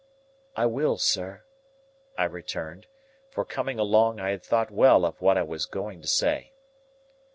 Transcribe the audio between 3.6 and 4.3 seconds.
along